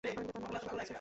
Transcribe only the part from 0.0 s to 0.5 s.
America তার